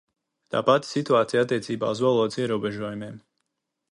Tā 0.53 0.61
pati 0.69 0.89
situācija 0.93 1.43
attiecībā 1.45 1.91
uz 1.95 2.03
valodas 2.07 2.39
ierobežojumiem. 2.45 3.23